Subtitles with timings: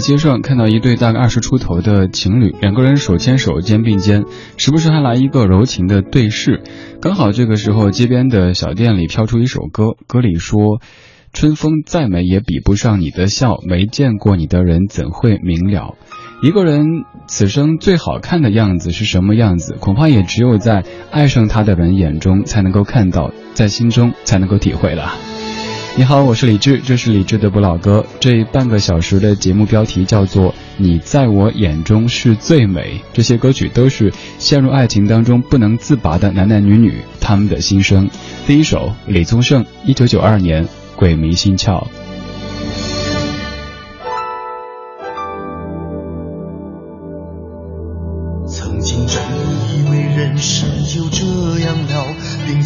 [0.00, 4.24] 街上，看到一对大概二十出头的情侣，两个人手牵手、肩并肩，
[4.56, 6.62] 时不时还来一个柔情的对视。
[7.00, 10.80] 刚好这个时候，街边的小店里飘出一首歌，歌里说
[11.32, 15.96] ：“春风再美也比不上你的笑，没见过你的人怎会明了？
[16.42, 16.86] 一个人
[17.28, 19.76] 此生最好看的样子是什么样子？
[19.78, 25.14] 恐怕也只有在爱上他的人眼中才能够看到，在心中才能够体会了。”
[25.96, 28.06] 你好，我是李志，这是李志的不老歌。
[28.20, 32.94] 这半个小时的节目标题叫做《你在我眼中是最美》。
[33.12, 38.08] 这些歌曲都是陷入爱情当中不能自拔的男男女女他们的心声。
[38.46, 41.82] 第一首，李宗盛，一九九二年，《鬼迷心窍》。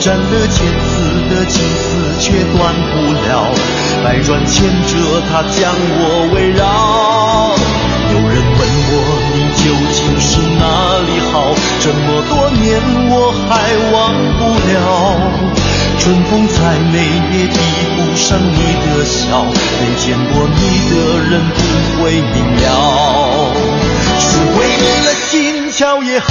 [0.00, 0.88] 斩了千次
[1.28, 3.50] 的情丝却断不了，
[4.04, 6.62] 百转千折它将我围绕。
[8.10, 8.60] 有人问
[8.90, 8.92] 我
[9.34, 10.62] 你究竟是哪
[11.02, 13.12] 里好，这么多年我
[13.48, 13.52] 还
[13.92, 13.96] 忘
[14.38, 14.72] 不了。
[15.98, 16.94] 春风再美
[17.36, 17.58] 也比
[17.96, 18.56] 不上你
[18.86, 20.58] 的笑，没见过你
[20.94, 20.94] 的
[21.28, 21.58] 人不
[22.00, 22.66] 会明了。
[24.20, 26.30] 是鬼迷了心窍也好，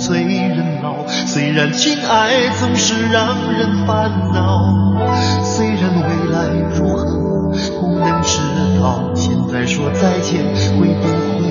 [0.00, 4.94] 催人老，虽然情爱总是让人烦恼，
[5.42, 7.50] 虽然未来如何
[7.80, 8.38] 不能知
[8.80, 10.44] 道，现在说再见
[10.76, 11.08] 会不
[11.42, 11.48] 会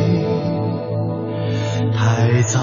[1.92, 2.62] 太早？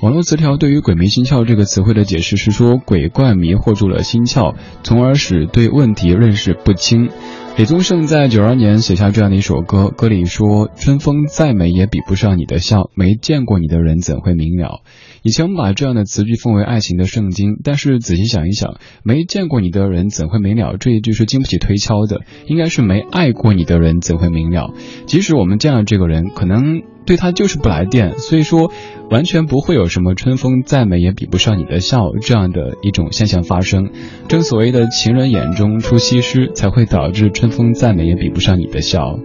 [0.00, 7.08] 网络词条对于“鬼迷心窍”这个词汇的解释是说，鬼怪迷惑住了心窍，从而使对问题认识不清。
[7.54, 14.80] 李宗盛在九二年写下这样的一首歌，歌里说：“春风再美也比不上你的笑，没见过你的人怎会明了？”
[15.22, 24.72] 以前我们把这样的词句奉为爱情的圣经，但是仔细想一想，“没见过你的人怎会明了”这一句是经不起推敲的，应该是“没爱过你的人怎会明了”。
[25.06, 26.82] 即使我们见了这个人，可能
[27.12, 28.72] 对他就是不来电，所以说
[29.10, 33.90] 完全不会有什么“春风再美也比不上你的笑”这样的一种现象发生。
[34.28, 37.30] 正所谓的情人眼中出西施，才会导致。
[37.30, 39.18] 春风再美也比不上你的笑。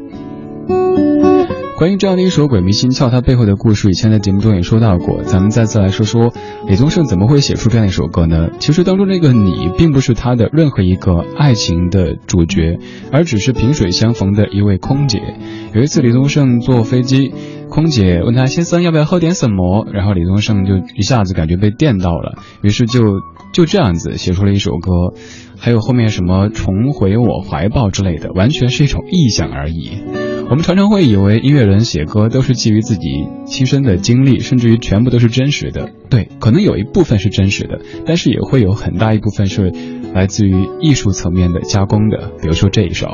[1.77, 5.21] 关于这样的一首《鬼迷心窍》，它背后的故事，以前在节目中也说到过。
[5.21, 6.33] 咱们再次来说说
[6.67, 8.49] 李宗盛怎么会写出这样一首歌呢？
[8.57, 12.79] 其实当中那个你，并不是他的任何一个爱情的主角，
[13.11, 15.21] 而只是萍水相逢的一位空姐。
[15.75, 17.31] 有一次，李宗盛坐飞机，
[17.69, 23.21] 空姐问他先生要不要喝点什么，然后李宗盛就一下子感觉被电到了，于是就
[23.53, 25.13] 就这样子写出了一首歌。
[25.59, 29.91] 还有后面什么重回我怀抱之类的，完全是一种臆想而已。
[30.49, 35.89] 我们常常会以为音乐人写歌都是基于自己亲身的经历，甚至于全部都是真实的。
[36.09, 39.73] 对，可能有一部分是真实的，但是也会有很大一部分是
[40.13, 42.31] 来自于艺术层面的加工的。
[42.41, 43.07] 比如说这一首。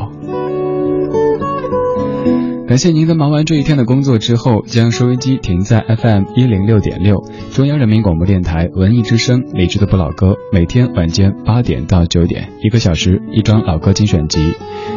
[2.73, 14.39] 感谢您在忙完这一天的工作之后，将收音机停在 FM 一零六点六，中央人民广播电台文艺之声，理智的不老歌，每天晚间八点到九点，一个小时一张老歌精选集。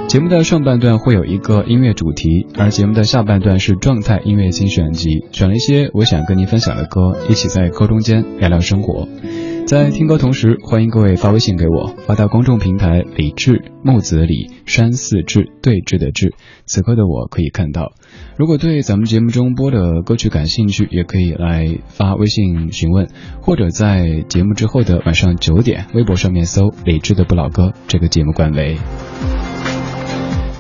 [0.09, 9.07] 节目的上半段会有一个音乐主题，而节目的下半段是状态音乐精选集，选了一些我想跟您分享的歌，一起在歌中间聊聊生活。
[9.67, 16.37] 在听歌同时，欢迎各位发微信给我，发到公众平台“李志木子李山寺志对峙的志”。
[16.67, 17.93] 此刻的我可以看到，
[18.39, 23.09] 如果对咱们节目中播的歌曲感兴趣，也可以来发微信询问，
[23.41, 28.77] 或者在节目之后的晚上九点，微博上面搜“李志的不老歌”这个节目官微。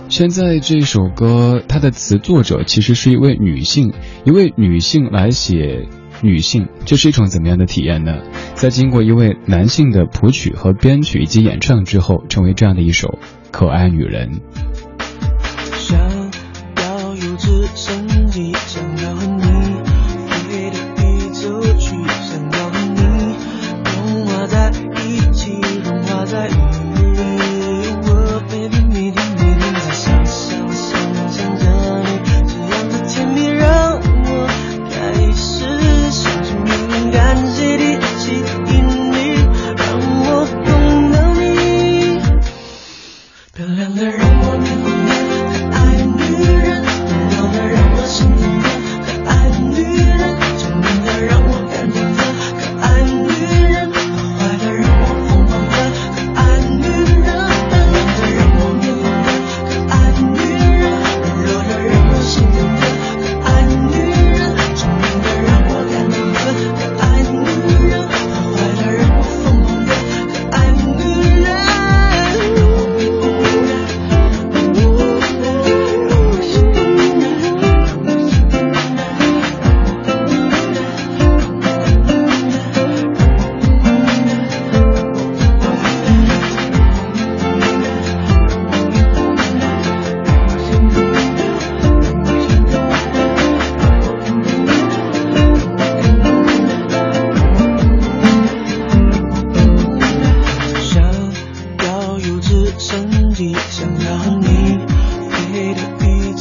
[0.08, 3.93] 现在这首歌，它的词作者其实是一位女性，
[4.25, 5.87] 一位女性来写。
[6.23, 8.19] 女性，这是一种怎么样的体验呢？
[8.55, 13.19] 在经过一位男性的谱曲和编曲以及演唱之后，成为这样的一首
[13.51, 14.41] 可爱女人。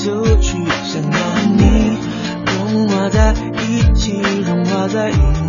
[0.05, 1.97] 就去想要和你
[2.45, 3.33] 融化在
[3.67, 5.44] 一起融化在银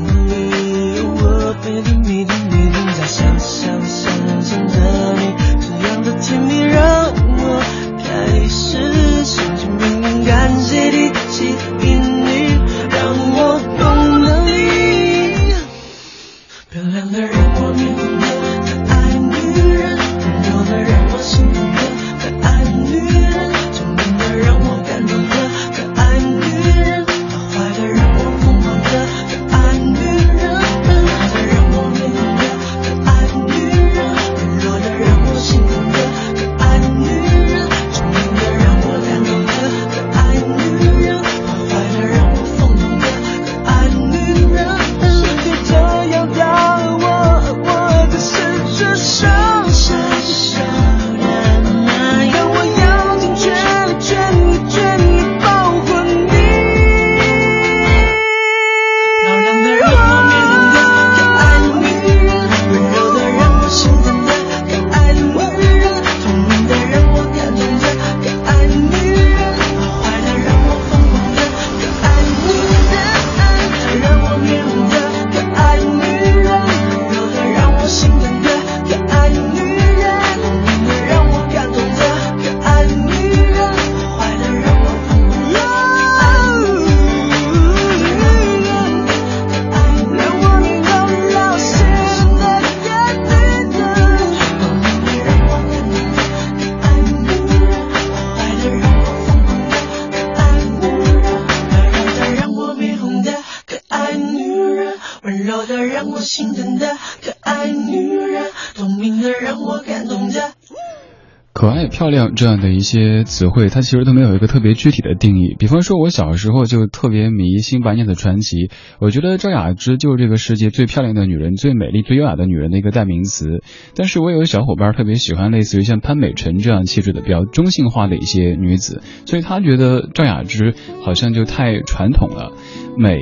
[111.66, 115.56] 可爱、漂亮这样的一些词汇，它其实都没有一个特别具体的定义。
[115.58, 118.56] 比方说，我小时候就特别迷《新白娘子传奇》，
[119.00, 123.64] 我觉得赵雅芝就是这个世界最漂亮的女人、最美丽、最优雅的女人的一个代名词。
[123.96, 132.52] 但是我有小伙伴特别喜欢类似于像潘美辰这样气质的比较中性化的一些女子，所以他觉得赵雅芝好像就太传统了，
[132.96, 133.18] 美。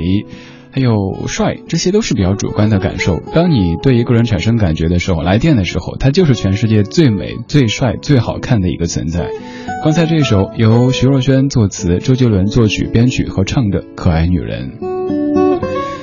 [0.75, 3.21] 还有帅，这些都是比较主观的感受。
[3.33, 9.29] 当你对一个人产生感觉的时候，来电的时候，他就是全世界最美、最帅、最好看的一个存在。
[9.85, 14.77] 刚才这首由徐若瑄作词，周杰伦作曲、编曲和唱的《可爱女人》。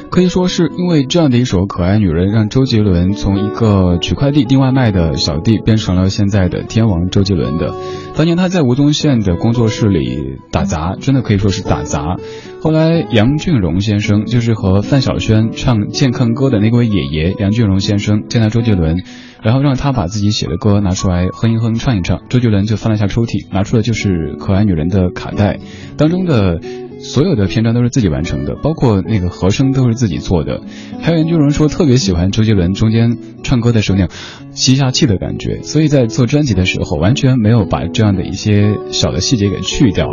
[0.08, 7.74] 可以说是因为这样的一首可爱女人，让周杰伦从一个取快递、订外卖的小弟变成了现在的天王周杰伦的。
[8.14, 12.16] 当年他在吴宗宪的工作室里打杂，真的可以说是打杂。
[12.62, 19.02] 后来杨俊荣先生就是和范晓萱唱健康歌的那位爷爷杨俊荣先生见到周杰伦，
[19.42, 22.21] 然后让他把自己写的歌拿出来哼一哼、唱一唱。
[22.28, 25.59] 周杰伦就翻了一下抽屉，拿出的就是可爱女人的卡带
[25.97, 26.61] 当中的。
[27.00, 30.62] 所有的篇章都是自己完成的，包括那个和声都是自己做的。
[31.00, 34.11] 还有研究人说特别喜欢周杰伦中间唱歌的时候那样
[34.52, 40.07] 吸下气的感觉，所以在做专辑的时候完全没有把这样的一些小的细节给去掉。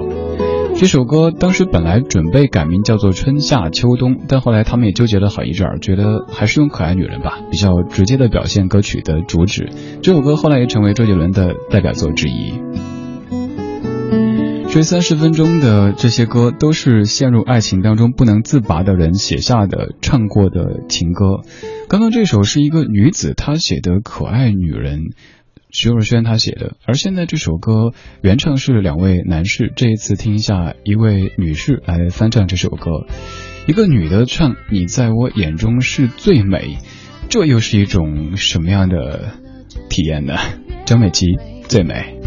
[0.79, 9.69] 这首歌当时本来准备改名叫做《春夏秋冬》，但后来他们也纠结了好一阵儿，觉得还是用《可爱女人》吧，比较直接的表现歌曲的主旨。
[10.01, 12.53] 这首歌后来也成为周杰伦的代表作之一。
[14.69, 21.41] 这三十分钟的这些歌，都是陷入爱情当中不能自拔的人写下的、唱过的情歌。
[21.89, 24.99] 刚刚这首是一个女子她写的《可爱女人》，
[25.71, 26.75] 徐若瑄她写的。
[26.85, 33.05] 而现在这首歌原唱是两位男士，这一次听一下一位女士来翻唱这首歌。
[33.67, 36.77] 一个女的唱：“你在我眼中是最美”，
[37.29, 39.33] 这又是一种什么样的
[39.89, 40.35] 体验呢？
[40.85, 41.25] 张美琪
[41.67, 42.18] 最美。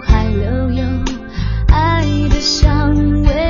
[0.00, 0.84] 还留有
[1.68, 3.41] 爱的香味。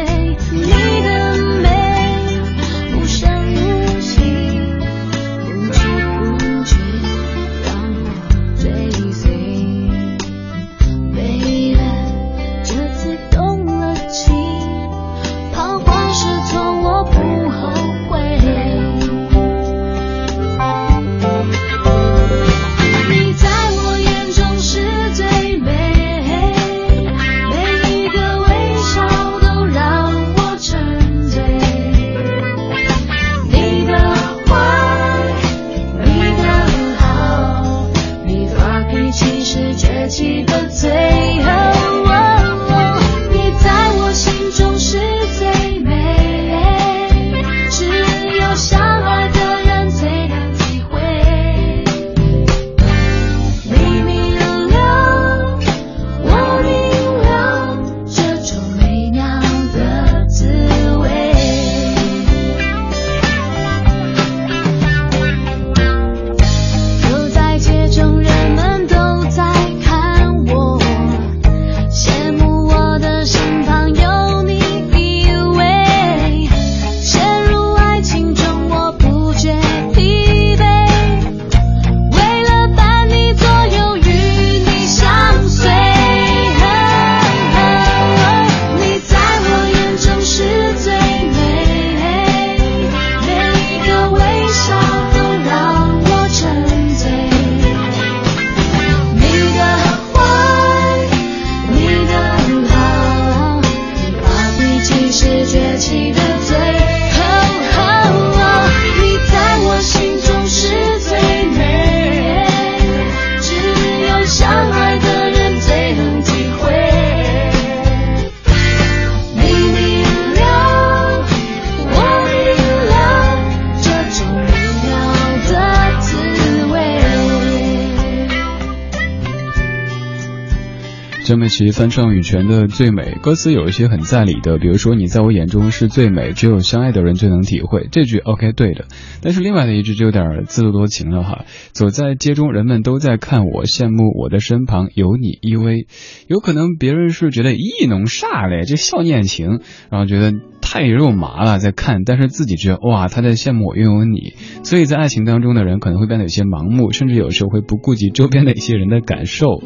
[131.53, 137.89] 琪翻唱羽泉的《最美》，歌词有一些很在理的，比如说你在我眼中是最美，只有相爱的人最能体会。
[137.93, 138.87] 这句 OK 对的，
[139.21, 141.45] 但是另外的一句就有点自作多情了哈。
[141.73, 145.85] 走在街中，人们都在看我，羡慕我的身旁有你依偎。
[146.27, 150.33] 有可能别人是觉得意浓煞嘞，这笑念情，然后觉得
[150.63, 154.33] 太肉麻了，在看，但是自己觉得哇，他在羡慕我拥有你。
[154.65, 159.61] 所以在爱情当中的人可能会变得有些盲目，甚至有时候会不顾及周边的一些人的感受。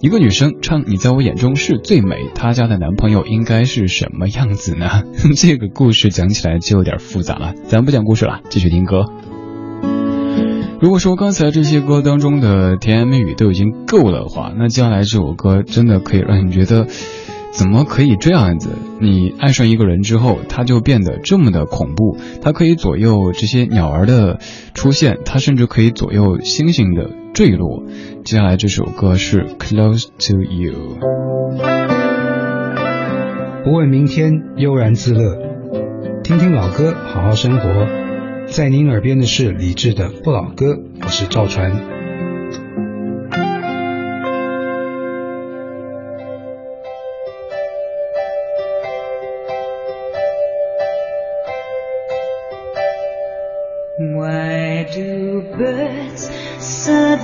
[0.00, 5.02] 一个女生唱：“你在我眼中是最美。”她家的男朋友应该是什么样子呢？
[5.36, 7.54] 这个故事讲起来就有点复杂了。
[7.66, 9.04] 咱不讲故事了，继续听歌。
[10.80, 16.86] 如果说刚才这些歌当中的甜言蜜语都已经够的话，那接下来这首歌真的可以让你觉得，
[17.52, 18.68] 怎么可以这样子？
[19.00, 22.18] 你爱上一个人之后，他就变得这么的恐怖。
[22.42, 24.40] 他可以左右这些鸟儿的
[24.74, 27.84] 出现，他甚至可以左右星星的坠落。
[28.24, 30.96] 接下来这首歌是《Close to You》，
[33.64, 35.36] 不问明天，悠然自乐，
[36.22, 37.88] 听听老歌，好好生活。
[38.46, 41.93] 在您耳边的是李志的《不老歌》，我是赵传。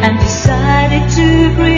[0.00, 1.77] And decided to create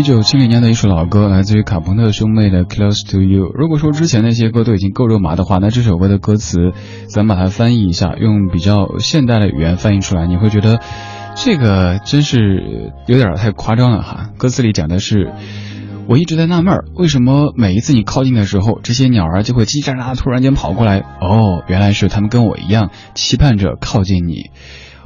[0.00, 3.44] 一九七零年的一首老歌，来自于卡朋特兄妹的《Close to You》。
[3.52, 6.72] 如果说之前那些歌都已经够肉麻的话，那这首歌的歌词，
[7.06, 10.80] 咱把它翻译一下，用比较现代的语言翻译出来，你会觉得
[11.34, 14.30] 这个真是有点太夸张了哈。
[14.38, 15.34] 歌词里讲的是，
[16.08, 21.00] 我一直在纳闷，为什么每一次你靠近的时候，这些鸟儿就会叽叽喳喳突然间跑过来？
[21.20, 24.48] 哦，原来是它们跟我一样，期盼着靠近你。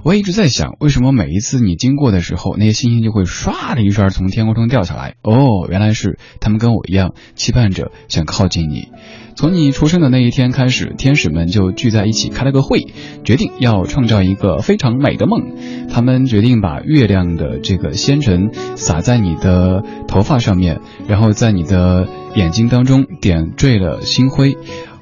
[0.05, 5.15] 我一直在想，为什么每一次你经过的时候，那些星星就会唰的一声从天空中掉下来？
[5.23, 8.89] 哦，原来是他们跟我一样，期盼着想靠近你。
[9.35, 12.81] 从你出生的那一天开始，天使们就聚在一起开了个会，
[13.25, 15.55] 决定要创造一个非常美的梦。
[15.89, 24.59] 他们决定把月亮的这个纤尘撒在你的头发上面，然后在你的眼睛当中点缀了星辉。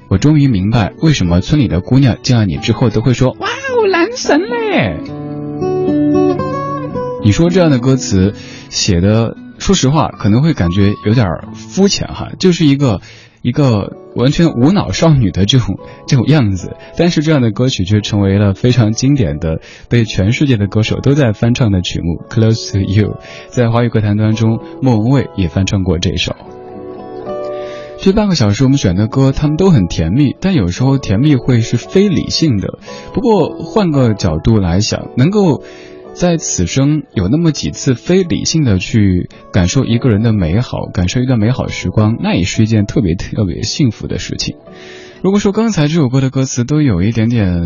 [0.09, 4.99] 我终于明白，为什么村里的姑娘见了你之后都会说：“哇哦，男神嘞！”
[7.23, 8.33] 你说这样的歌词
[8.69, 12.99] 写的，说实话可能会感觉有点肤浅哈，就是一个
[13.41, 16.75] 一个完全无脑少女的这种这种样子。
[16.97, 23.13] 但是这样的歌曲却成为了非常经典的，被全世界的歌手都在翻唱的曲目《Close to You》。
[23.47, 26.35] 在华语歌坛当中，莫文蔚也翻唱过这首。
[27.99, 32.79] 这半个小时我们选的歌，他们都很甜蜜，但有时候甜蜜会是非理性的。
[33.13, 35.63] 不过换个角度来想，能够
[36.13, 44.57] 在此生有那么几次非理性的去感受一个人的美好，感受一段美好时光，那也是一件特别特别幸福的事情。
[45.23, 47.63] 如果说刚才这首歌的歌词都有一点点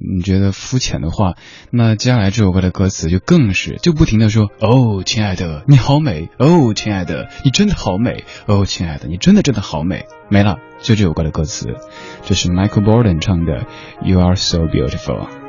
[0.00, 1.34] 你觉得肤浅的话，
[1.70, 10.06] 那接下来这首歌的歌词就更是就不停的说哦，亲爱的你好美哦，亲爱的你真的好美哦，亲爱的你真的真的好美。
[10.28, 11.76] 没了，就这首歌的歌词，
[12.24, 13.66] 这是 Michael Bolton 唱的
[14.02, 15.45] You Are So Beautiful。